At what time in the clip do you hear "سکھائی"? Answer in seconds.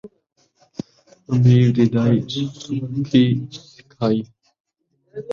3.73-4.19